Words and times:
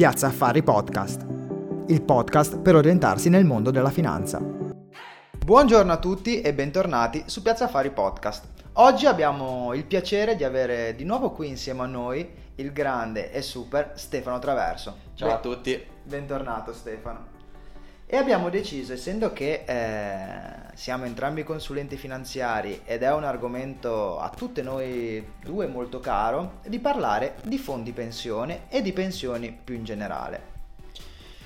Piazza 0.00 0.28
Affari 0.28 0.62
Podcast, 0.62 1.26
il 1.88 2.00
podcast 2.00 2.58
per 2.60 2.74
orientarsi 2.74 3.28
nel 3.28 3.44
mondo 3.44 3.70
della 3.70 3.90
finanza. 3.90 4.40
Buongiorno 4.40 5.92
a 5.92 5.98
tutti 5.98 6.40
e 6.40 6.54
bentornati 6.54 7.24
su 7.26 7.42
Piazza 7.42 7.66
Affari 7.66 7.90
Podcast. 7.90 8.46
Oggi 8.76 9.04
abbiamo 9.04 9.74
il 9.74 9.84
piacere 9.84 10.36
di 10.36 10.44
avere 10.44 10.94
di 10.96 11.04
nuovo 11.04 11.32
qui 11.32 11.48
insieme 11.48 11.82
a 11.82 11.86
noi 11.86 12.26
il 12.54 12.72
grande 12.72 13.30
e 13.30 13.42
super 13.42 13.92
Stefano 13.94 14.38
Traverso. 14.38 14.96
Ciao 15.12 15.28
Beh, 15.28 15.34
a 15.34 15.38
tutti. 15.38 15.84
Bentornato 16.02 16.72
Stefano. 16.72 17.39
E 18.12 18.16
abbiamo 18.16 18.50
deciso, 18.50 18.94
essendo 18.94 19.32
che 19.32 19.62
eh, 19.64 20.74
siamo 20.74 21.04
entrambi 21.04 21.44
consulenti 21.44 21.96
finanziari 21.96 22.80
ed 22.84 23.04
è 23.04 23.12
un 23.12 23.22
argomento 23.22 24.18
a 24.18 24.30
tutte 24.30 24.62
noi 24.62 25.24
due 25.40 25.68
molto 25.68 26.00
caro, 26.00 26.54
di 26.66 26.80
parlare 26.80 27.36
di 27.44 27.56
fondi 27.56 27.92
pensione 27.92 28.62
e 28.68 28.82
di 28.82 28.92
pensioni 28.92 29.56
più 29.62 29.76
in 29.76 29.84
generale. 29.84 30.42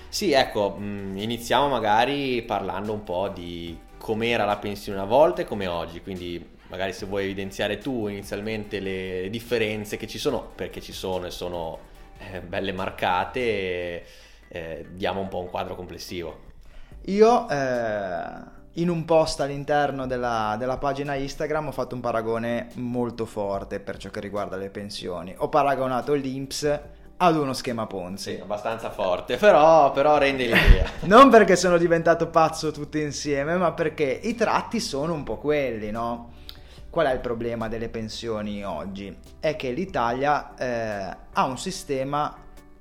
Sì, 0.08 0.32
ecco, 0.32 0.78
mm, 0.80 1.18
iniziamo 1.18 1.68
magari 1.68 2.40
parlando 2.40 2.94
un 2.94 3.04
po' 3.04 3.28
di 3.28 3.78
com'era 3.98 4.46
la 4.46 4.56
pensione 4.56 4.96
una 4.96 5.06
volta 5.06 5.42
e 5.42 5.44
come 5.44 5.66
oggi, 5.66 6.00
quindi 6.00 6.42
magari 6.68 6.94
se 6.94 7.04
vuoi 7.04 7.24
evidenziare 7.24 7.76
tu 7.76 8.08
inizialmente 8.08 8.80
le 8.80 9.28
differenze 9.28 9.98
che 9.98 10.06
ci 10.06 10.16
sono, 10.16 10.52
perché 10.54 10.80
ci 10.80 10.92
sono 10.92 11.26
e 11.26 11.30
sono 11.30 11.78
eh, 12.32 12.40
belle 12.40 12.72
marcate, 12.72 14.06
eh, 14.48 14.86
diamo 14.92 15.20
un 15.20 15.28
po' 15.28 15.40
un 15.40 15.50
quadro 15.50 15.74
complessivo. 15.74 16.52
Io 17.06 17.48
eh, 17.50 18.52
in 18.74 18.88
un 18.88 19.04
post 19.04 19.40
all'interno 19.40 20.06
della, 20.06 20.56
della, 20.58 20.78
pagina 20.78 21.14
Instagram 21.14 21.68
ho 21.68 21.72
fatto 21.72 21.94
un 21.94 22.00
paragone 22.00 22.68
molto 22.74 23.26
forte 23.26 23.78
per 23.78 23.98
ciò 23.98 24.08
che 24.08 24.20
riguarda 24.20 24.56
le 24.56 24.70
pensioni. 24.70 25.34
Ho 25.36 25.50
paragonato 25.50 26.14
l'Inps 26.14 26.80
ad 27.18 27.36
uno 27.36 27.52
schema 27.52 27.86
Ponzi. 27.86 28.36
Sì, 28.36 28.40
abbastanza 28.40 28.90
forte, 28.90 29.36
però, 29.36 29.92
però 29.92 30.16
rende 30.16 30.44
l'idea. 30.44 30.88
non 31.04 31.28
perché 31.28 31.56
sono 31.56 31.76
diventato 31.76 32.28
pazzo 32.28 32.70
tutti 32.70 33.00
insieme, 33.00 33.54
ma 33.56 33.72
perché 33.72 34.04
i 34.22 34.34
tratti 34.34 34.80
sono 34.80 35.12
un 35.12 35.24
po' 35.24 35.36
quelli, 35.36 35.90
no? 35.90 36.32
Qual 36.88 37.06
è 37.06 37.12
il 37.12 37.20
problema 37.20 37.68
delle 37.68 37.90
pensioni 37.90 38.64
oggi? 38.64 39.14
È 39.40 39.56
che 39.56 39.72
l'Italia 39.72 40.54
eh, 40.54 41.16
ha 41.32 41.44
un 41.44 41.58
sistema 41.58 42.34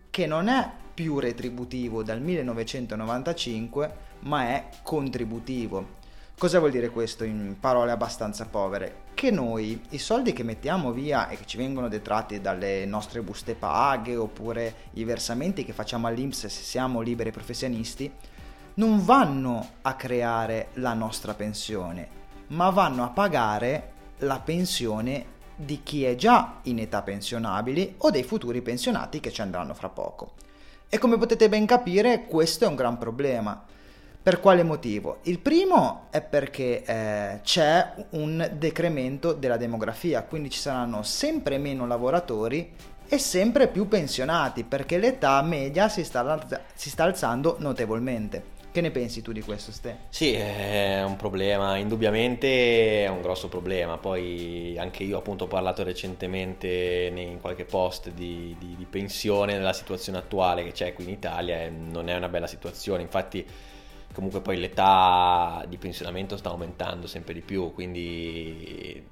che 0.09 0.27
non 0.27 0.47
è 0.47 0.69
più 0.93 1.19
retributivo 1.19 2.03
dal 2.03 2.21
1995 2.21 4.11
ma 4.23 4.47
è 4.49 4.69
contributivo. 4.83 6.01
Cosa 6.37 6.59
vuol 6.59 6.71
dire 6.71 6.89
questo 6.89 7.23
in 7.23 7.55
parole 7.59 7.91
abbastanza 7.91 8.45
povere? 8.45 9.01
Che 9.13 9.31
noi 9.31 9.81
i 9.89 9.97
soldi 9.97 10.33
che 10.33 10.43
mettiamo 10.43 10.91
via 10.91 11.29
e 11.29 11.37
che 11.37 11.45
ci 11.45 11.57
vengono 11.57 11.87
detratti 11.87 12.41
dalle 12.41 12.85
nostre 12.85 13.21
buste 13.21 13.55
paghe 13.55 14.15
oppure 14.15 14.75
i 14.93 15.03
versamenti 15.03 15.63
che 15.63 15.73
facciamo 15.73 16.07
all'Inps 16.07 16.47
se 16.47 16.49
siamo 16.49 17.01
liberi 17.01 17.31
professionisti, 17.31 18.11
non 18.75 19.05
vanno 19.05 19.69
a 19.83 19.93
creare 19.93 20.69
la 20.73 20.93
nostra 20.93 21.33
pensione, 21.33 22.07
ma 22.47 22.69
vanno 22.71 23.03
a 23.03 23.09
pagare 23.09 23.91
la 24.19 24.39
pensione 24.39 25.31
di 25.55 25.81
chi 25.83 26.03
è 26.03 26.15
già 26.15 26.59
in 26.63 26.79
età 26.79 27.03
pensionabili 27.03 27.95
o 27.99 28.09
dei 28.09 28.23
futuri 28.23 28.61
pensionati 28.61 29.19
che 29.19 29.31
ci 29.31 29.41
andranno 29.41 29.75
fra 29.75 29.89
poco. 29.89 30.33
E 30.89 30.97
come 30.97 31.17
potete 31.17 31.47
ben 31.47 31.67
capire 31.67 32.25
questo 32.25 32.65
è 32.65 32.67
un 32.67 32.75
gran 32.75 32.97
problema 32.97 33.63
per 34.23 34.39
quale 34.39 34.63
motivo? 34.63 35.17
Il 35.23 35.39
primo 35.39 36.07
è 36.09 36.21
perché 36.21 36.81
eh, 36.85 37.39
c'è 37.43 37.93
un 38.11 38.51
decremento 38.53 39.33
della 39.33 39.57
demografia, 39.57 40.23
quindi 40.23 40.49
ci 40.49 40.59
saranno 40.59 41.03
sempre 41.03 41.57
meno 41.57 41.85
lavoratori 41.85 42.73
e 43.05 43.17
sempre 43.17 43.67
più 43.67 43.89
pensionati, 43.89 44.63
perché 44.63 44.97
l'età 44.97 45.41
media 45.41 45.89
si 45.89 46.05
sta, 46.05 46.39
si 46.73 46.89
sta 46.89 47.03
alzando 47.03 47.57
notevolmente. 47.59 48.51
Che 48.71 48.79
ne 48.79 48.91
pensi 48.91 49.21
tu 49.21 49.33
di 49.33 49.41
questo, 49.41 49.73
Ste? 49.73 49.97
Sì, 50.07 50.31
è 50.31 51.03
un 51.03 51.17
problema, 51.17 51.75
indubbiamente 51.75 53.03
è 53.03 53.07
un 53.09 53.21
grosso 53.21 53.49
problema. 53.49 53.97
Poi 53.97 54.75
anche 54.79 55.03
io 55.03 55.17
appunto 55.17 55.43
ho 55.43 55.47
parlato 55.47 55.83
recentemente 55.83 57.11
in 57.13 57.39
qualche 57.41 57.65
post 57.65 58.09
di, 58.09 58.55
di, 58.57 58.75
di 58.75 58.85
pensione 58.89 59.57
nella 59.57 59.73
situazione 59.73 60.17
attuale 60.17 60.63
che 60.63 60.71
c'è 60.71 60.93
qui 60.93 61.03
in 61.03 61.11
Italia 61.11 61.61
e 61.61 61.69
non 61.69 62.07
è 62.07 62.15
una 62.15 62.29
bella 62.29 62.47
situazione. 62.47 63.03
Infatti 63.03 63.45
comunque 64.13 64.41
poi 64.41 64.57
l'età 64.57 65.65
di 65.67 65.77
pensionamento 65.77 66.37
sta 66.37 66.49
aumentando 66.49 67.07
sempre 67.07 67.33
di 67.33 67.41
più, 67.41 67.73
quindi 67.73 69.03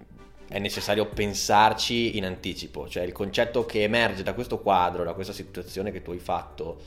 è 0.48 0.60
necessario 0.60 1.06
pensarci 1.08 2.18
in 2.18 2.26
anticipo, 2.26 2.88
cioè 2.88 3.04
il 3.04 3.12
concetto 3.12 3.66
che 3.66 3.84
emerge 3.84 4.24
da 4.24 4.34
questo 4.34 4.60
quadro, 4.60 5.04
da 5.04 5.14
questa 5.14 5.34
situazione 5.34 5.92
che 5.92 6.02
tu 6.02 6.12
hai 6.12 6.20
fatto, 6.20 6.80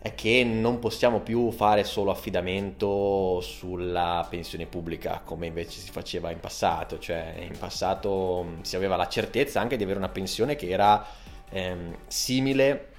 è 0.00 0.14
che 0.14 0.44
non 0.44 0.78
possiamo 0.78 1.20
più 1.20 1.50
fare 1.50 1.82
solo 1.82 2.12
affidamento 2.12 3.40
sulla 3.40 4.24
pensione 4.30 4.66
pubblica 4.66 5.20
come 5.24 5.46
invece 5.46 5.80
si 5.80 5.90
faceva 5.90 6.30
in 6.30 6.38
passato, 6.38 6.98
cioè 7.00 7.34
in 7.38 7.58
passato 7.58 8.58
si 8.62 8.76
aveva 8.76 8.94
la 8.94 9.08
certezza 9.08 9.60
anche 9.60 9.76
di 9.76 9.82
avere 9.82 9.98
una 9.98 10.08
pensione 10.08 10.54
che 10.54 10.68
era 10.68 11.04
ehm, 11.50 11.96
simile 12.06 12.94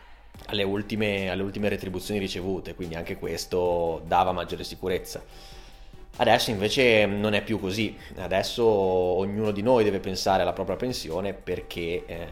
alle 0.46 0.64
ultime, 0.64 1.30
alle 1.30 1.44
ultime 1.44 1.70
retribuzioni 1.70 2.20
ricevute, 2.20 2.76
quindi 2.76 2.96
anche 2.96 3.18
questo 3.18 4.02
dava 4.06 4.32
maggiore 4.32 4.64
sicurezza. 4.64 5.22
Adesso 6.20 6.50
invece 6.50 7.06
non 7.06 7.34
è 7.34 7.44
più 7.44 7.60
così, 7.60 7.96
adesso 8.16 8.66
ognuno 8.66 9.52
di 9.52 9.62
noi 9.62 9.84
deve 9.84 10.00
pensare 10.00 10.42
alla 10.42 10.54
propria 10.54 10.76
pensione 10.76 11.34
perché 11.34 12.06
eh, 12.06 12.28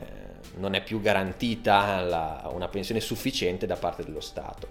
non 0.57 0.73
è 0.73 0.83
più 0.83 1.01
garantita 1.01 2.01
la, 2.01 2.49
una 2.51 2.67
pensione 2.67 2.99
sufficiente 2.99 3.67
da 3.67 3.75
parte 3.75 4.03
dello 4.03 4.21
Stato. 4.21 4.67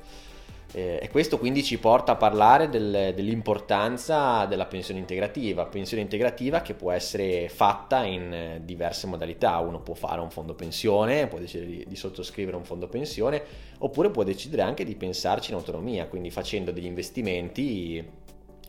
Eh, 0.76 0.98
e 1.00 1.08
questo 1.08 1.38
quindi 1.38 1.62
ci 1.62 1.78
porta 1.78 2.12
a 2.12 2.16
parlare 2.16 2.68
del, 2.68 3.12
dell'importanza 3.14 4.44
della 4.46 4.66
pensione 4.66 4.98
integrativa, 4.98 5.66
pensione 5.66 6.02
integrativa 6.02 6.62
che 6.62 6.74
può 6.74 6.90
essere 6.90 7.48
fatta 7.48 8.02
in 8.02 8.32
eh, 8.32 8.60
diverse 8.64 9.06
modalità, 9.06 9.58
uno 9.58 9.80
può 9.80 9.94
fare 9.94 10.20
un 10.20 10.30
fondo 10.30 10.54
pensione, 10.54 11.28
può 11.28 11.38
decidere 11.38 11.70
di, 11.70 11.84
di, 11.86 11.94
sottoscrivere 11.94 12.56
un 12.56 12.64
fondo 12.64 12.88
pensione, 12.88 13.40
oppure 13.78 14.10
può 14.10 14.24
decidere 14.24 14.62
anche 14.62 14.84
di 14.84 14.96
pensarci 14.96 15.52
in 15.52 15.56
autonomia, 15.56 16.06
quindi 16.06 16.32
facendo 16.32 16.72
degli 16.72 16.86
investimenti, 16.86 18.04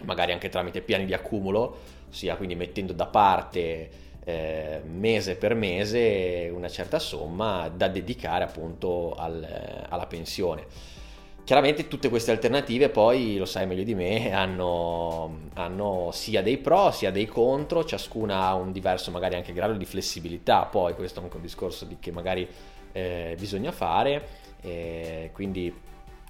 magari 0.03 0.31
anche 0.31 0.49
tramite 0.49 0.81
piani 0.81 1.05
di 1.05 1.13
accumulo, 1.15 1.77
ossia 2.07 2.35
quindi 2.35 2.53
mettendo 2.53 2.93
da 2.93 3.07
parte 3.07 3.89
eh, 4.23 4.81
mese 4.85 5.37
per 5.37 5.55
mese 5.55 6.51
una 6.53 6.69
certa 6.69 6.99
somma 6.99 7.67
da 7.67 7.87
dedicare 7.87 8.43
appunto 8.43 9.15
al, 9.15 9.43
alla 9.89 10.05
pensione. 10.05 11.03
Chiaramente 11.45 11.87
tutte 11.87 12.09
queste 12.09 12.31
alternative 12.31 12.89
poi, 12.89 13.37
lo 13.37 13.45
sai 13.45 13.67
meglio 13.67 13.83
di 13.83 13.93
me, 13.93 14.33
hanno, 14.33 15.41
hanno, 15.53 16.09
sia 16.11 16.41
dei 16.41 16.57
pro 16.57 16.89
sia 16.89 17.11
dei 17.11 17.27
contro, 17.27 17.85
ciascuna 17.85 18.47
ha 18.47 18.55
un 18.55 18.71
diverso 18.71 19.11
magari 19.11 19.35
anche 19.35 19.53
grado 19.53 19.73
di 19.73 19.85
flessibilità, 19.85 20.63
poi 20.63 20.95
questo 20.95 21.19
è 21.19 21.23
anche 21.23 21.35
un 21.35 21.43
discorso 21.43 21.85
di 21.85 21.97
che 21.99 22.11
magari 22.11 22.49
eh, 22.91 23.35
bisogna 23.37 23.71
fare, 23.71 24.27
eh, 24.61 25.29
quindi 25.33 25.71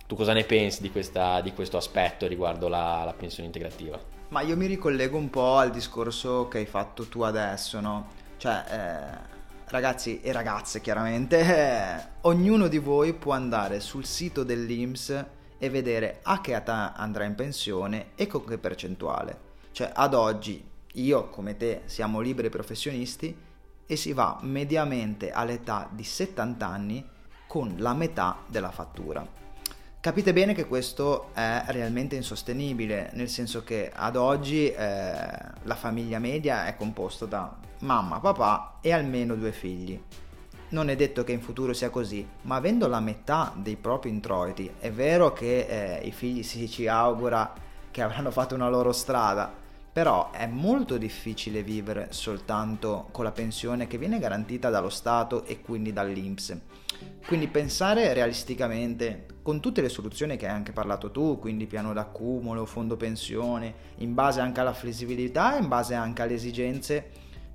tu 0.06 0.18
cosa 0.18 0.34
ne 0.34 0.44
pensi 0.44 0.82
di, 0.82 0.92
questa, 0.92 1.40
di 1.40 1.54
questo 1.54 1.78
aspetto 1.78 2.28
riguardo 2.28 2.68
la, 2.68 3.04
la 3.06 3.14
pensione 3.14 3.46
integrativa? 3.46 3.98
Ma 4.28 4.42
io 4.42 4.58
mi 4.58 4.66
ricollego 4.66 5.16
un 5.18 5.30
po' 5.30 5.56
al 5.56 5.72
discorso 5.72 6.50
che 6.50 6.58
hai 6.58 6.66
fatto 6.66 7.08
tu 7.08 7.22
adesso, 7.22 7.80
no? 7.80 8.08
Cioè, 8.36 8.64
eh 8.70 9.35
ragazzi 9.68 10.22
e 10.22 10.32
ragazze 10.32 10.82
chiaramente, 10.82 11.40
eh, 11.40 12.08
ognuno 12.22 12.68
di 12.68 12.78
voi 12.78 13.14
può 13.14 13.34
andare 13.34 13.80
sul 13.80 14.06
sito 14.06 14.44
dell'IMS 14.44 15.26
e 15.58 15.70
vedere 15.70 16.20
a 16.24 16.42
che 16.42 16.56
età 16.56 16.94
andrà 16.94 17.24
in 17.24 17.36
pensione 17.36 18.12
e 18.16 18.28
con 18.28 18.46
che 18.46 18.58
percentuale. 18.58 19.54
Cioè 19.72 19.92
ad 19.94 20.14
oggi 20.14 20.64
io 20.94 21.30
come 21.30 21.58
te 21.58 21.82
siamo 21.86 22.20
liberi 22.20 22.50
professionisti 22.50 23.36
e 23.86 23.96
si 23.96 24.14
va 24.14 24.40
mediamente 24.42 25.32
all'età 25.32 25.90
di 25.92 26.04
70 26.04 26.66
anni 26.68 27.08
con 27.48 27.76
la 27.78 27.94
metà 27.94 28.38
della 28.48 28.72
fattura. 28.72 29.45
Capite 30.06 30.34
bene 30.34 30.54
che 30.54 30.68
questo 30.68 31.32
è 31.34 31.64
realmente 31.70 32.16
insostenibile, 32.16 33.10
nel 33.14 33.28
senso 33.28 33.64
che 33.64 33.92
ad 33.92 34.16
oggi 34.16 34.70
eh, 34.70 34.76
la 34.78 35.76
famiglia 35.76 36.20
media 36.20 36.68
è 36.68 36.76
composta 36.76 37.26
da 37.26 37.52
mamma, 37.80 38.20
papà 38.20 38.78
e 38.82 38.92
almeno 38.92 39.34
due 39.34 39.52
figli. 39.52 40.00
Non 40.70 40.92
è 40.92 40.96
detto 40.96 41.24
che 41.24 41.32
in 41.32 41.42
futuro 41.42 41.74
sia 41.74 41.90
così, 41.90 42.24
ma 42.42 42.58
avendo 42.58 42.88
la 42.88 43.00
metà 43.00 43.52
dei 43.56 43.78
propri 43.78 44.12
introiti, 44.12 44.72
è 44.78 44.92
vero 44.92 45.34
che 45.34 45.62
eh, 45.68 46.06
i 46.06 46.12
figli 46.12 46.44
si 46.44 46.70
ci 46.70 46.88
augura 46.88 47.52
che 47.90 48.04
avranno 48.04 48.30
fatto 48.30 48.54
una 48.54 48.70
loro 48.70 48.92
strada, 48.92 49.52
però 49.96 50.32
è 50.32 50.46
molto 50.46 50.98
difficile 50.98 51.64
vivere 51.64 52.08
soltanto 52.10 53.08
con 53.12 53.24
la 53.24 53.32
pensione 53.32 53.88
che 53.88 53.98
viene 53.98 54.20
garantita 54.20 54.70
dallo 54.70 54.90
Stato 54.90 55.46
e 55.46 55.62
quindi 55.62 55.94
dall'Inps. 55.94 56.54
Quindi 57.26 57.48
pensare 57.48 58.14
realisticamente 58.14 59.26
con 59.42 59.62
tutte 59.62 59.80
le 59.80 59.88
soluzioni 59.88 60.36
che 60.36 60.48
hai 60.48 60.54
anche 60.54 60.74
parlato 60.74 61.12
tu, 61.12 61.40
quindi 61.40 61.66
piano 61.66 61.94
d'accumulo, 61.94 62.66
fondo 62.66 62.98
pensione, 62.98 63.74
in 64.00 64.14
base 64.14 64.42
anche 64.42 64.60
alla 64.60 64.74
flessibilità 64.74 65.56
e 65.56 65.62
in 65.62 65.70
base 65.70 65.94
anche 65.94 66.24
alle 66.24 66.34
esigenze, 66.34 67.12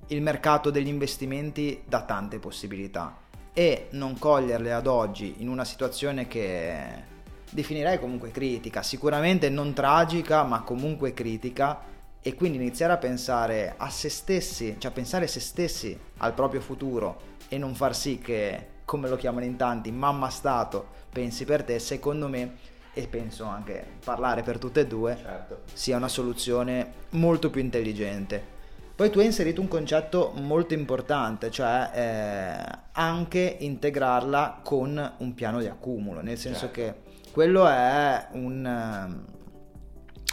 il 0.07 0.23
mercato 0.23 0.71
degli 0.71 0.87
investimenti 0.87 1.83
dà 1.85 2.01
tante 2.01 2.39
possibilità. 2.39 3.19
e 3.53 3.87
non 3.91 4.17
coglierle 4.17 4.73
ad 4.73 4.87
oggi 4.87 5.35
in 5.39 5.47
una 5.49 5.65
situazione 5.65 6.25
che 6.25 7.09
definirei 7.51 7.99
comunque 7.99 8.31
critica, 8.31 8.81
sicuramente 8.81 9.47
non 9.49 9.73
tragica, 9.73 10.41
ma 10.43 10.61
comunque 10.61 11.13
critica 11.13 11.91
e 12.21 12.35
quindi 12.35 12.57
iniziare 12.57 12.93
a 12.93 12.97
pensare 12.97 13.73
a 13.77 13.89
se 13.89 14.09
stessi, 14.09 14.75
cioè 14.77 14.91
pensare 14.91 15.25
a 15.25 15.27
se 15.27 15.39
stessi 15.39 15.97
al 16.17 16.33
proprio 16.33 16.61
futuro 16.61 17.29
e 17.47 17.57
non 17.57 17.73
far 17.73 17.95
sì 17.95 18.19
che, 18.19 18.67
come 18.85 19.09
lo 19.09 19.15
chiamano 19.15 19.45
in 19.45 19.57
tanti, 19.57 19.91
mamma 19.91 20.29
stato 20.29 20.99
pensi 21.11 21.45
per 21.45 21.63
te, 21.63 21.79
secondo 21.79 22.27
me 22.27 22.69
e 22.93 23.07
penso 23.07 23.45
anche 23.45 23.85
parlare 24.03 24.43
per 24.43 24.57
tutte 24.57 24.81
e 24.81 24.87
due 24.87 25.17
certo. 25.19 25.61
sia 25.73 25.97
una 25.97 26.09
soluzione 26.09 26.93
molto 27.11 27.49
più 27.49 27.61
intelligente. 27.61 28.59
Poi 28.93 29.09
tu 29.09 29.19
hai 29.19 29.25
inserito 29.25 29.61
un 29.61 29.67
concetto 29.67 30.31
molto 30.35 30.75
importante, 30.75 31.49
cioè 31.49 31.89
eh, 31.93 32.79
anche 32.91 33.57
integrarla 33.59 34.59
con 34.63 35.13
un 35.17 35.33
piano 35.33 35.59
di 35.59 35.65
accumulo, 35.65 36.21
nel 36.21 36.37
senso 36.37 36.69
certo. 36.71 36.73
che 36.75 36.95
quello 37.31 37.67
è 37.67 38.27
un, 38.33 38.63
um, 38.63 39.25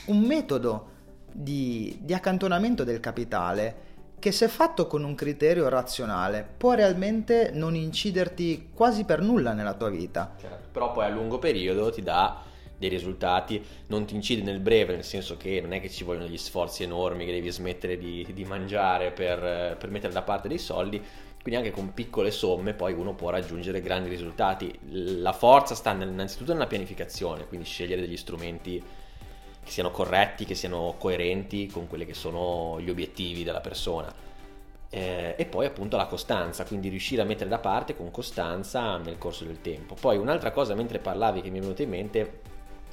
un 0.07 0.21
metodo 0.21 0.97
di, 1.41 1.97
di 2.01 2.15
accantonamento 2.15 2.83
del 2.83 2.99
capitale 2.99 3.87
che 4.19 4.33
se 4.33 4.49
fatto 4.49 4.89
con 4.89 5.05
un 5.05 5.15
criterio 5.15 5.69
razionale 5.69 6.47
può 6.57 6.73
realmente 6.73 7.51
non 7.53 7.77
inciderti 7.77 8.71
quasi 8.75 9.05
per 9.05 9.21
nulla 9.21 9.53
nella 9.53 9.75
tua 9.75 9.89
vita. 9.89 10.35
Certo, 10.41 10.69
però 10.73 10.91
poi 10.91 11.05
a 11.05 11.09
lungo 11.09 11.39
periodo 11.39 11.91
ti 11.91 12.03
dà 12.03 12.43
dei 12.77 12.89
risultati, 12.89 13.65
non 13.89 14.05
ti 14.05 14.17
incide 14.17 14.43
nel 14.43 14.59
breve, 14.59 14.95
nel 14.95 15.05
senso 15.05 15.37
che 15.37 15.61
non 15.61 15.73
è 15.73 15.81
che 15.81 15.89
ci 15.89 16.03
vogliono 16.03 16.27
gli 16.27 16.39
sforzi 16.39 16.83
enormi 16.83 17.25
che 17.25 17.33
devi 17.33 17.51
smettere 17.51 17.97
di, 17.97 18.27
di 18.35 18.45
mangiare 18.45 19.13
per, 19.13 19.77
per 19.77 19.91
mettere 19.91 20.13
da 20.13 20.23
parte 20.23 20.49
dei 20.49 20.59
soldi, 20.59 21.01
quindi 21.41 21.61
anche 21.61 21.71
con 21.71 21.95
piccole 21.95 22.33
somme 22.33 22.75
poi 22.75 22.93
uno 22.95 23.15
può 23.15 23.31
raggiungere 23.31 23.81
grandi 23.81 24.09
risultati. 24.09 24.77
La 25.21 25.33
forza 25.33 25.77
sta 25.77 25.93
innanzitutto 25.93 26.53
nella 26.53 26.67
pianificazione, 26.67 27.47
quindi 27.47 27.67
scegliere 27.67 28.01
degli 28.01 28.17
strumenti 28.17 28.83
che 29.69 29.75
siano 29.75 29.91
corretti, 29.91 30.47
che 30.47 30.55
siano 30.55 30.95
coerenti 30.99 31.67
con 31.67 31.87
quelli 31.87 32.07
che 32.07 32.15
sono 32.15 32.81
gli 32.81 32.89
obiettivi 32.89 33.45
della 33.45 33.61
persona. 33.61 34.13
Eh, 34.91 35.35
e 35.37 35.45
poi 35.45 35.67
appunto 35.67 35.99
la 35.99 36.07
costanza, 36.07 36.65
quindi 36.65 36.89
riuscire 36.89 37.21
a 37.21 37.27
mettere 37.27 37.51
da 37.51 37.59
parte 37.59 37.95
con 37.95 38.11
costanza 38.11 38.97
nel 38.97 39.19
corso 39.19 39.45
del 39.45 39.61
tempo. 39.61 39.95
Poi 39.95 40.17
un'altra 40.17 40.51
cosa 40.51 40.75
mentre 40.75 40.99
parlavi 40.99 41.43
che 41.43 41.51
mi 41.51 41.59
è 41.59 41.61
venuta 41.61 41.83
in 41.83 41.91
mente 41.91 42.41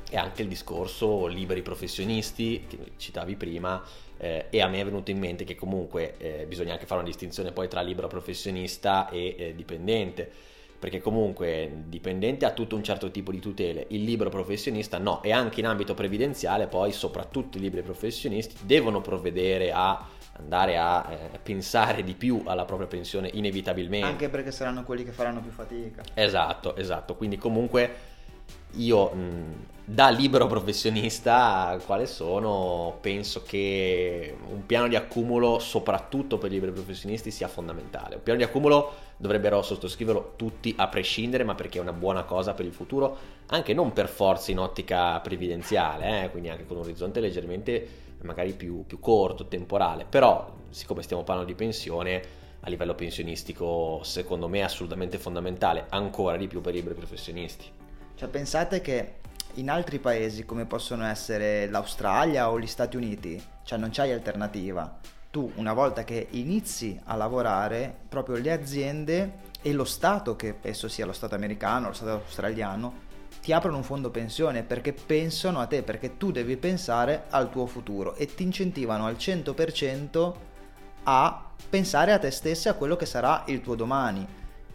è 0.10 0.18
anche 0.18 0.42
il 0.42 0.50
discorso 0.50 1.26
liberi 1.28 1.62
professionisti 1.62 2.66
che 2.68 2.78
citavi 2.98 3.36
prima 3.38 3.82
eh, 4.18 4.48
e 4.50 4.62
a 4.62 4.68
me 4.68 4.82
è 4.82 4.86
venuto 4.86 5.10
in 5.10 5.18
mente 5.18 5.46
che 5.46 5.56
comunque 5.56 6.16
eh, 6.18 6.46
bisogna 6.46 6.74
anche 6.74 6.86
fare 6.86 7.00
una 7.00 7.10
distinzione 7.10 7.54
poi 7.54 7.68
tra 7.70 7.82
libero 7.82 8.08
professionista 8.08 9.10
e 9.10 9.36
eh, 9.38 9.56
dipendente 9.56 10.30
perché 10.78 11.00
comunque 11.00 11.84
dipendente 11.88 12.46
ha 12.46 12.52
tutto 12.52 12.76
un 12.76 12.84
certo 12.84 13.12
tipo 13.12 13.32
di 13.32 13.40
tutele, 13.40 13.86
il 13.90 14.04
libero 14.04 14.30
professionista 14.30 14.98
no, 14.98 15.22
e 15.24 15.32
anche 15.32 15.60
in 15.60 15.68
ambito 15.68 15.94
previdenziale 15.94 16.68
poi 16.68 16.92
soprattutto 16.92 17.58
i 17.58 17.62
liberi 17.62 17.84
professionisti 17.84 18.56
devono 18.66 19.02
provvedere 19.02 19.72
a 19.72 20.08
andare 20.38 20.78
a 20.78 21.08
eh, 21.10 21.40
pensare 21.42 22.04
di 22.04 22.14
più 22.14 22.42
alla 22.46 22.66
propria 22.66 22.88
pensione 22.88 23.30
inevitabilmente. 23.34 24.08
Anche 24.08 24.30
perché 24.30 24.52
saranno 24.52 24.84
quelli 24.84 25.04
che 25.04 25.12
faranno 25.12 25.42
più 25.42 25.52
fatica. 25.52 26.04
Esatto, 26.14 26.76
esatto, 26.76 27.16
quindi 27.16 27.38
comunque 27.38 28.14
io 28.76 29.12
da 29.88 30.10
libero 30.10 30.48
professionista 30.48 31.80
quale 31.86 32.08
sono 32.08 32.98
penso 33.02 33.44
che 33.44 34.36
un 34.50 34.66
piano 34.66 34.88
di 34.88 34.96
accumulo 34.96 35.60
soprattutto 35.60 36.40
per 36.40 36.50
i 36.50 36.56
liberi 36.56 36.72
professionisti 36.72 37.30
sia 37.30 37.48
fondamentale 37.48 38.16
un 38.16 38.24
piano 38.24 38.40
di 38.40 38.46
accumulo 38.46 38.94
dovrebbero 39.18 39.62
sottoscriverlo 39.62 40.34
tutti 40.38 40.74
a 40.76 40.88
prescindere 40.88 41.44
ma 41.44 41.54
perché 41.54 41.78
è 41.78 41.82
una 41.82 41.94
buona 41.94 42.24
cosa 42.24 42.56
per 42.56 42.66
il 42.66 42.74
futuro 42.74 43.16
anche 43.48 43.76
non 43.76 43.94
per 43.94 44.10
forza 44.10 44.50
in 44.50 44.58
ottica 44.58 45.20
previdenziale 45.20 46.24
eh? 46.24 46.30
quindi 46.32 46.50
anche 46.50 46.66
con 46.66 46.78
un 46.78 46.84
orizzonte 46.84 47.20
leggermente 47.20 47.88
magari 48.24 48.54
più, 48.54 48.86
più 48.88 49.00
corto 49.00 49.46
temporale 49.46 50.04
però 50.10 50.52
siccome 50.72 51.04
stiamo 51.04 51.24
parlando 51.24 51.52
di 51.52 51.56
pensione 51.56 52.24
a 52.62 52.70
livello 52.70 52.96
pensionistico 52.96 54.00
secondo 54.02 54.48
me 54.48 54.60
è 54.60 54.64
assolutamente 54.64 55.20
fondamentale 55.20 55.86
ancora 55.90 56.38
di 56.38 56.48
più 56.48 56.60
per 56.60 56.74
i 56.74 56.78
liberi 56.78 56.96
professionisti 56.96 57.84
cioè 58.16 58.30
pensate 58.30 58.82
che 58.82 59.16
in 59.56 59.70
altri 59.70 60.00
paesi 60.00 60.46
come 60.46 60.66
possono 60.66 61.06
essere 61.06 61.68
l'Australia 61.68 62.50
o 62.50 62.60
gli 62.60 62.68
Stati 62.68 62.98
Uniti, 62.98 63.42
cioè 63.64 63.78
non 63.78 63.90
c'hai 63.92 64.12
alternativa. 64.12 65.00
Tu 65.32 65.52
una 65.56 65.74
volta 65.74 66.04
che 66.04 66.28
inizi 66.32 67.00
a 67.06 67.16
lavorare, 67.16 67.94
proprio 68.08 68.38
le 68.38 68.52
aziende 68.52 69.34
e 69.62 69.74
lo 69.74 69.84
Stato, 69.84 70.36
che 70.36 70.54
penso 70.54 70.88
sia 70.88 71.06
lo 71.06 71.14
Stato 71.14 71.36
americano, 71.36 71.88
lo 71.88 71.94
Stato 71.94 72.12
australiano, 72.12 73.04
ti 73.42 73.52
aprono 73.52 73.78
un 73.78 73.84
fondo 73.84 74.10
pensione 74.10 74.64
perché 74.64 74.94
pensano 74.94 75.60
a 75.60 75.68
te, 75.68 75.84
perché 75.84 76.18
tu 76.18 76.32
devi 76.32 76.58
pensare 76.58 77.26
al 77.30 77.50
tuo 77.50 77.66
futuro 77.66 78.16
e 78.16 78.34
ti 78.34 78.44
incentivano 78.44 79.06
al 79.06 79.16
100% 79.16 80.34
a 81.04 81.52
pensare 81.70 82.14
a 82.14 82.20
te 82.20 82.32
stesso 82.32 82.68
e 82.68 82.72
a 82.72 82.76
quello 82.76 82.96
che 82.96 83.06
sarà 83.06 83.44
il 83.48 83.62
tuo 83.62 83.76
domani 83.76 84.26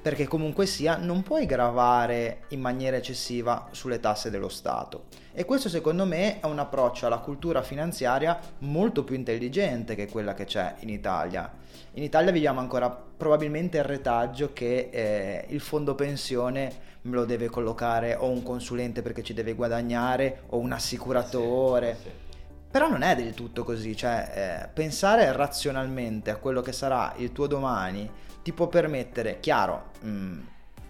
perché 0.03 0.27
comunque 0.27 0.67
sia 0.67 0.97
non 0.97 1.23
puoi 1.23 1.47
gravare 1.47 2.43
in 2.49 2.61
maniera 2.61 2.97
eccessiva 2.97 3.69
sulle 3.71 4.01
tasse 4.01 4.31
dello 4.31 4.49
Stato. 4.49 5.05
E 5.33 5.45
questo 5.45 5.69
secondo 5.69 6.07
me 6.07 6.41
è 6.41 6.47
un 6.47 6.59
approccio 6.59 7.07
alla 7.07 7.19
cultura 7.19 7.63
finanziaria 7.63 8.39
molto 8.61 9.05
più 9.05 9.15
intelligente 9.15 9.95
che 9.95 10.09
quella 10.09 10.35
che 10.35 10.45
c'è 10.45 10.75
in 10.81 10.89
Italia. 10.89 11.53
In 11.95 12.03
Italia 12.03 12.33
viviamo 12.33 12.61
ancora 12.61 12.91
probabilmente 12.91 13.79
il 13.79 13.85
retaggio 13.85 14.53
che 14.53 14.89
eh, 14.91 15.45
il 15.49 15.61
fondo 15.61 15.95
pensione 15.95 16.89
me 17.03 17.15
lo 17.15 17.25
deve 17.25 17.49
collocare 17.49 18.15
o 18.15 18.29
un 18.29 18.43
consulente 18.43 19.03
perché 19.03 19.23
ci 19.23 19.35
deve 19.35 19.55
guadagnare 19.55 20.43
o 20.49 20.59
un 20.59 20.73
assicuratore. 20.73 21.97
Sì, 21.97 22.03
sì. 22.03 22.29
Però 22.71 22.89
non 22.89 23.03
è 23.03 23.17
del 23.17 23.35
tutto 23.35 23.65
così, 23.65 23.97
cioè 23.97 24.31
eh, 24.33 24.69
pensare 24.73 25.33
razionalmente 25.33 26.31
a 26.31 26.37
quello 26.37 26.61
che 26.61 26.71
sarà 26.71 27.13
il 27.17 27.33
tuo 27.33 27.49
domani 27.49 28.09
ti 28.43 28.53
può 28.53 28.69
permettere, 28.69 29.39
chiaro, 29.41 29.91
mh, 30.01 30.09
mm, 30.09 30.41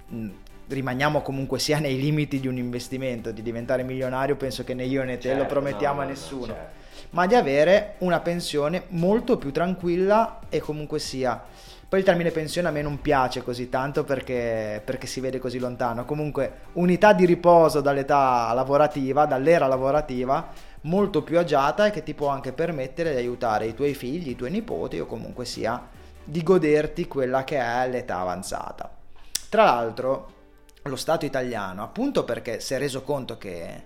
mh, 0.08 0.17
mm, 0.17 0.31
rimaniamo 0.69 1.20
comunque 1.23 1.58
sia 1.58 1.79
nei 1.79 2.00
limiti 2.00 2.38
di 2.38 2.47
un 2.47 2.56
investimento, 2.56 3.32
di 3.32 3.43
diventare 3.43 3.82
milionario, 3.82 4.37
penso 4.37 4.62
che 4.64 4.75
né 4.75 4.85
io 4.85 5.02
né 5.02 5.17
te 5.17 5.29
certo, 5.29 5.43
lo 5.43 5.47
promettiamo 5.47 5.97
no, 5.97 6.02
a 6.02 6.05
nessuno, 6.05 6.47
no, 6.47 6.55
certo. 6.55 7.08
ma 7.11 7.26
di 7.26 7.35
avere 7.35 7.94
una 7.99 8.20
pensione 8.20 8.85
molto 8.88 9.37
più 9.37 9.50
tranquilla 9.52 10.41
e 10.49 10.61
comunque 10.61 10.99
sia... 10.99 11.43
Poi 11.91 11.99
il 11.99 12.05
termine 12.05 12.31
pensione 12.31 12.69
a 12.69 12.70
me 12.70 12.82
non 12.82 13.00
piace 13.00 13.43
così 13.43 13.69
tanto 13.69 14.05
perché, 14.05 14.81
perché 14.85 15.08
si 15.08 15.19
vede 15.19 15.41
così 15.41 15.58
lontano. 15.58 16.05
Comunque 16.05 16.52
unità 16.75 17.12
di 17.12 17.25
riposo 17.25 17.80
dall'età 17.80 18.52
lavorativa, 18.54 19.26
dall'era 19.26 19.66
lavorativa, 19.66 20.52
molto 20.83 21.25
più 21.25 21.37
agiata 21.37 21.87
e 21.87 21.90
che 21.90 22.04
ti 22.04 22.14
può 22.14 22.28
anche 22.28 22.52
permettere 22.52 23.11
di 23.11 23.16
aiutare 23.16 23.66
i 23.66 23.75
tuoi 23.75 23.95
figli, 23.95 24.28
i 24.28 24.37
tuoi 24.37 24.52
nipoti 24.52 25.00
o 25.00 25.07
comunque 25.07 25.45
sia 25.45 25.85
di 26.25 26.43
goderti 26.43 27.07
quella 27.07 27.45
che 27.45 27.59
è 27.59 27.89
l'età 27.89 28.19
avanzata. 28.21 28.91
Tra 29.49 29.65
l'altro, 29.65 30.39
lo 30.83 30.97
Stato 30.97 31.25
italiano, 31.25 31.83
appunto 31.83 32.25
perché 32.25 32.61
si 32.61 32.75
è 32.75 32.79
reso 32.79 33.03
conto 33.03 33.37
che, 33.37 33.85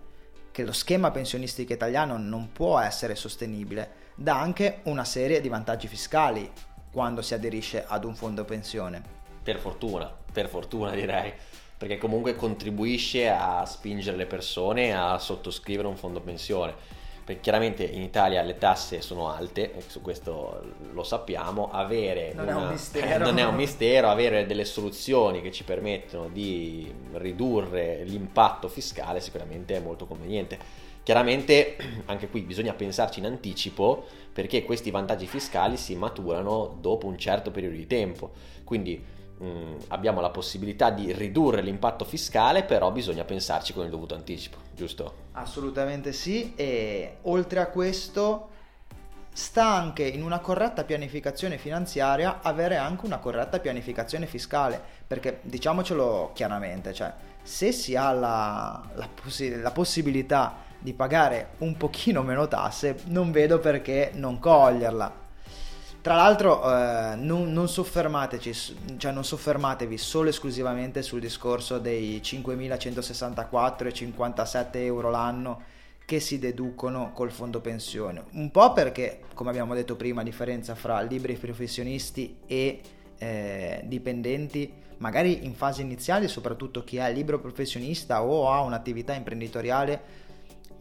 che 0.50 0.64
lo 0.64 0.72
schema 0.72 1.10
pensionistico 1.10 1.72
italiano 1.72 2.16
non 2.18 2.52
può 2.52 2.78
essere 2.78 3.14
sostenibile, 3.14 4.02
dà 4.14 4.38
anche 4.38 4.80
una 4.84 5.04
serie 5.04 5.40
di 5.40 5.48
vantaggi 5.48 5.88
fiscali 5.88 6.50
quando 6.92 7.22
si 7.22 7.34
aderisce 7.34 7.84
ad 7.86 8.04
un 8.04 8.14
fondo 8.14 8.44
pensione. 8.44 9.02
Per 9.42 9.58
fortuna, 9.58 10.10
per 10.32 10.48
fortuna 10.48 10.92
direi, 10.92 11.32
perché 11.76 11.98
comunque 11.98 12.36
contribuisce 12.36 13.28
a 13.28 13.64
spingere 13.66 14.16
le 14.16 14.26
persone 14.26 14.94
a 14.94 15.18
sottoscrivere 15.18 15.88
un 15.88 15.96
fondo 15.96 16.20
pensione 16.20 17.02
perché 17.24 17.40
chiaramente 17.40 17.84
in 17.84 18.02
Italia 18.02 18.42
le 18.42 18.58
tasse 18.58 19.00
sono 19.00 19.30
alte, 19.30 19.72
su 19.86 20.02
questo 20.02 20.74
lo 20.92 21.02
sappiamo, 21.02 21.70
avere 21.70 22.34
non, 22.34 22.46
una, 22.46 22.52
è, 22.52 22.62
un 22.62 22.68
mistero. 22.68 23.18
non 23.24 23.38
è 23.38 23.44
un 23.44 23.54
mistero, 23.54 24.10
avere 24.10 24.44
delle 24.44 24.66
soluzioni 24.66 25.40
che 25.40 25.50
ci 25.50 25.64
permettono 25.64 26.28
di 26.28 26.92
ridurre 27.12 28.04
l'impatto 28.04 28.68
fiscale 28.68 29.20
sicuramente 29.20 29.74
è 29.74 29.80
molto 29.80 30.04
conveniente. 30.06 30.58
Chiaramente 31.02 31.76
anche 32.06 32.28
qui 32.28 32.42
bisogna 32.42 32.74
pensarci 32.74 33.20
in 33.20 33.26
anticipo 33.26 34.04
perché 34.30 34.62
questi 34.62 34.90
vantaggi 34.90 35.26
fiscali 35.26 35.78
si 35.78 35.96
maturano 35.96 36.76
dopo 36.78 37.06
un 37.06 37.16
certo 37.16 37.50
periodo 37.50 37.76
di 37.76 37.86
tempo, 37.86 38.32
quindi 38.64 39.02
Mm, 39.42 39.74
abbiamo 39.88 40.20
la 40.20 40.30
possibilità 40.30 40.90
di 40.90 41.12
ridurre 41.12 41.60
l'impatto 41.60 42.04
fiscale, 42.04 42.62
però 42.62 42.92
bisogna 42.92 43.24
pensarci 43.24 43.72
con 43.72 43.84
il 43.84 43.90
dovuto 43.90 44.14
anticipo, 44.14 44.58
giusto? 44.72 45.22
Assolutamente 45.32 46.12
sì, 46.12 46.52
e 46.54 47.16
oltre 47.22 47.58
a 47.58 47.66
questo 47.66 48.50
sta 49.32 49.66
anche 49.66 50.04
in 50.04 50.22
una 50.22 50.38
corretta 50.38 50.84
pianificazione 50.84 51.58
finanziaria 51.58 52.42
avere 52.42 52.76
anche 52.76 53.06
una 53.06 53.18
corretta 53.18 53.58
pianificazione 53.58 54.26
fiscale, 54.26 54.80
perché 55.04 55.40
diciamocelo 55.42 56.30
chiaramente, 56.32 56.92
cioè 56.92 57.12
se 57.42 57.72
si 57.72 57.96
ha 57.96 58.12
la, 58.12 58.82
la, 58.94 59.08
possi- 59.12 59.60
la 59.60 59.72
possibilità 59.72 60.62
di 60.78 60.92
pagare 60.92 61.54
un 61.58 61.76
pochino 61.76 62.22
meno 62.22 62.46
tasse, 62.46 63.00
non 63.06 63.32
vedo 63.32 63.58
perché 63.58 64.12
non 64.14 64.38
coglierla 64.38 65.22
Tra 66.04 66.16
l'altro 66.16 66.62
eh, 66.70 67.14
non, 67.16 67.50
non, 67.50 67.66
cioè 67.66 69.10
non 69.10 69.24
soffermatevi 69.24 69.96
solo 69.96 70.28
esclusivamente 70.28 71.00
sul 71.00 71.18
discorso 71.18 71.78
dei 71.78 72.20
5.164 72.22 73.86
e 73.86 73.92
57 73.94 74.84
euro 74.84 75.08
l'anno 75.08 75.62
che 76.04 76.20
si 76.20 76.38
deducono 76.38 77.12
col 77.14 77.30
fondo 77.30 77.62
pensione. 77.62 78.24
Un 78.32 78.50
po' 78.50 78.74
perché, 78.74 79.20
come 79.32 79.48
abbiamo 79.48 79.72
detto 79.72 79.96
prima, 79.96 80.18
la 80.18 80.28
differenza 80.28 80.74
fra 80.74 81.00
liberi 81.00 81.36
professionisti 81.36 82.36
e 82.44 82.82
eh, 83.16 83.80
dipendenti, 83.86 84.70
magari 84.98 85.46
in 85.46 85.54
fase 85.54 85.80
iniziale, 85.80 86.28
soprattutto 86.28 86.84
chi 86.84 86.98
è 86.98 87.10
libero 87.14 87.38
professionista 87.38 88.22
o 88.22 88.52
ha 88.52 88.60
un'attività 88.60 89.14
imprenditoriale, 89.14 90.02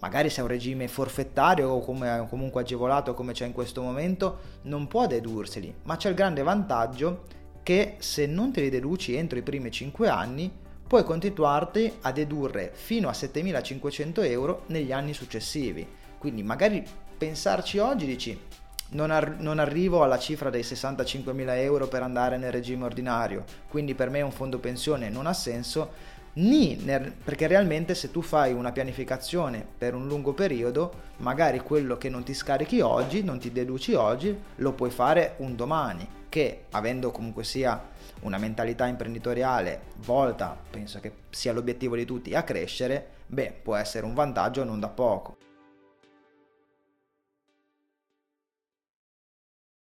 magari 0.04 0.30
se 0.30 0.42
è 0.42 0.44
un 0.44 0.50
regime 0.50 0.90
forfettario 0.90 1.70
o 1.70 1.80
come, 1.80 2.28
comunque 2.30 2.60
agevolato 2.60 3.14
come 3.14 3.32
c'è 3.32 3.46
in 3.46 3.54
questo 3.54 3.82
momento, 3.82 4.40
non 4.64 4.86
può 4.86 5.08
dedurseli, 5.08 5.74
ma 5.84 5.96
c'è 5.96 6.10
il 6.10 6.16
grande 6.16 6.44
vantaggio 6.44 7.24
che 7.64 7.96
se 8.00 8.26
non 8.26 8.52
te 8.52 8.60
li 8.60 8.70
deduci 8.70 9.16
entro 9.16 9.38
i 9.38 9.44
primi 9.44 9.72
5 9.72 10.10
anni, 10.10 10.52
puoi 10.86 11.06
continuarti 11.06 12.00
a 12.02 12.12
dedurre 12.12 12.72
fino 12.74 13.08
a 13.08 13.14
7.500 13.14 14.26
euro 14.26 14.64
negli 14.68 14.92
anni 14.92 15.14
successivi. 15.14 15.88
Quindi 16.18 16.44
magari 16.44 16.86
pensarci 17.18 17.78
oggi 17.78 18.06
dici 18.06 18.38
non, 18.90 19.10
ar- 19.10 19.40
non, 19.40 19.58
arrivo 19.58 20.04
alla 20.04 20.20
cifra 20.20 20.50
dei 20.50 20.64
65.000 20.64 21.58
euro 21.60 21.88
per 21.88 22.04
andare 22.04 22.38
nel 22.38 22.52
regime 22.52 22.84
ordinario, 22.84 23.46
quindi 23.70 23.96
per 23.96 24.10
me 24.10 24.22
un 24.22 24.32
fondo 24.32 24.60
pensione 24.60 25.10
non 25.10 25.28
ha 25.28 25.34
senso, 25.34 25.92
Ni 26.36 26.76
perché 27.24 27.46
realmente 27.46 27.94
se 27.94 28.10
tu 28.10 28.24
fai 28.24 28.54
una 28.54 28.72
pianificazione 28.72 29.64
per 29.78 29.94
un 29.94 30.08
lungo 30.08 30.34
periodo, 30.34 31.12
magari 31.18 31.60
quello 31.60 31.98
che 31.98 32.10
non 32.10 32.24
ti 32.24 32.34
scarichi 32.34 32.82
oggi, 32.82 33.24
non 33.24 33.38
ti 33.38 33.52
deduci 33.52 33.94
oggi, 33.94 34.36
lo 34.56 34.74
puoi 34.74 34.90
fare 34.90 35.36
un 35.38 35.56
domani, 35.56 36.08
che 36.30 36.66
avendo 36.72 37.12
comunque 37.12 37.44
sia 37.44 37.80
una 38.22 38.40
mentalità 38.40 38.88
imprenditoriale 38.88 39.82
volta, 39.98 40.58
penso 40.72 41.00
che 41.00 41.12
sia 41.30 41.54
l'obiettivo 41.54 41.96
di 41.96 42.06
tutti, 42.06 42.34
a 42.34 42.42
crescere, 42.42 43.10
beh, 43.28 43.60
può 43.62 43.76
essere 43.76 44.08
un 44.08 44.16
vantaggio 44.16 44.64
non 44.64 44.80
da 44.80 44.90
poco. 44.90 45.38